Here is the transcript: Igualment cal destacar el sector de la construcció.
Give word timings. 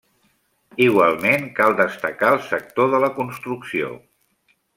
Igualment 0.85 1.45
cal 1.59 1.77
destacar 1.81 2.31
el 2.37 2.41
sector 2.47 2.91
de 2.95 3.03
la 3.05 3.11
construcció. 3.21 3.93